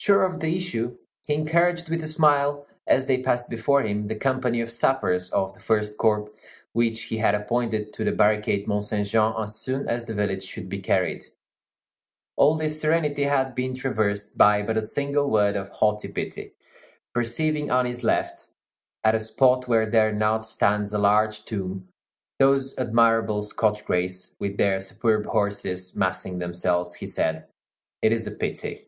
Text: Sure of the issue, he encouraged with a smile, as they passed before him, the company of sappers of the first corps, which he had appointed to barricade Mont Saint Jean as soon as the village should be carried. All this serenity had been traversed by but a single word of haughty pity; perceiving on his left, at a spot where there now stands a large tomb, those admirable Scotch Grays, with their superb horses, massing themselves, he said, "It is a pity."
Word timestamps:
Sure 0.00 0.22
of 0.24 0.38
the 0.38 0.56
issue, 0.56 0.96
he 1.26 1.34
encouraged 1.34 1.90
with 1.90 2.02
a 2.04 2.08
smile, 2.08 2.64
as 2.86 3.06
they 3.06 3.20
passed 3.20 3.50
before 3.50 3.82
him, 3.82 4.06
the 4.06 4.14
company 4.14 4.60
of 4.60 4.70
sappers 4.70 5.28
of 5.30 5.52
the 5.52 5.60
first 5.60 5.98
corps, 5.98 6.30
which 6.72 7.02
he 7.10 7.18
had 7.18 7.34
appointed 7.34 7.92
to 7.92 8.10
barricade 8.12 8.68
Mont 8.68 8.84
Saint 8.84 9.08
Jean 9.08 9.34
as 9.36 9.56
soon 9.56 9.88
as 9.88 10.04
the 10.04 10.14
village 10.14 10.44
should 10.44 10.68
be 10.68 10.78
carried. 10.78 11.24
All 12.36 12.54
this 12.54 12.80
serenity 12.80 13.24
had 13.24 13.56
been 13.56 13.74
traversed 13.74 14.38
by 14.38 14.62
but 14.62 14.76
a 14.78 14.82
single 14.82 15.28
word 15.28 15.56
of 15.56 15.68
haughty 15.68 16.08
pity; 16.08 16.52
perceiving 17.12 17.68
on 17.70 17.84
his 17.84 18.04
left, 18.04 18.50
at 19.02 19.16
a 19.16 19.20
spot 19.20 19.66
where 19.66 19.84
there 19.84 20.12
now 20.12 20.38
stands 20.38 20.92
a 20.92 20.98
large 20.98 21.44
tomb, 21.44 21.88
those 22.38 22.78
admirable 22.78 23.42
Scotch 23.42 23.84
Grays, 23.84 24.36
with 24.38 24.58
their 24.58 24.80
superb 24.80 25.26
horses, 25.26 25.96
massing 25.96 26.38
themselves, 26.38 26.94
he 26.94 27.06
said, 27.06 27.46
"It 28.00 28.12
is 28.12 28.28
a 28.28 28.30
pity." 28.30 28.84